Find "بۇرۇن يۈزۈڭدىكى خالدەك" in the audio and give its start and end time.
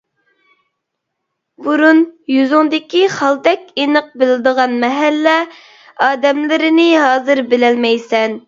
1.65-3.69